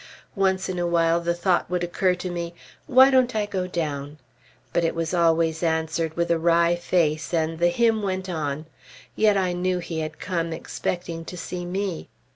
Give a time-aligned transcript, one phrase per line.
[0.35, 2.55] Once in a while the thought would occur to me,
[2.87, 4.17] "Why don't I go down?"
[4.73, 8.65] But it was always answered with a wry face, and the hymn went on.
[9.15, 12.09] Yet I knew he had come expecting to see me.